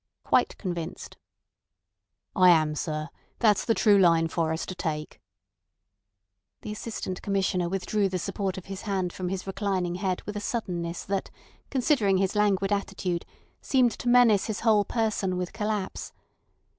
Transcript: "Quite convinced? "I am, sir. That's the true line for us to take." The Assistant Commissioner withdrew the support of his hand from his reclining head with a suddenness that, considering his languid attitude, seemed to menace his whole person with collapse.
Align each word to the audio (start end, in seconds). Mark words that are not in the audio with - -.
"Quite 0.23 0.57
convinced? 0.57 1.15
"I 2.35 2.49
am, 2.49 2.73
sir. 2.73 3.09
That's 3.37 3.63
the 3.63 3.75
true 3.75 3.99
line 3.99 4.29
for 4.29 4.51
us 4.51 4.65
to 4.65 4.73
take." 4.73 5.21
The 6.63 6.71
Assistant 6.71 7.21
Commissioner 7.21 7.69
withdrew 7.69 8.09
the 8.09 8.17
support 8.17 8.57
of 8.57 8.65
his 8.65 8.81
hand 8.89 9.13
from 9.13 9.29
his 9.29 9.45
reclining 9.45 9.93
head 10.01 10.23
with 10.23 10.35
a 10.35 10.39
suddenness 10.41 11.05
that, 11.05 11.29
considering 11.69 12.17
his 12.17 12.35
languid 12.35 12.71
attitude, 12.73 13.27
seemed 13.61 13.91
to 13.99 14.09
menace 14.09 14.45
his 14.47 14.61
whole 14.61 14.85
person 14.85 15.37
with 15.37 15.53
collapse. 15.53 16.13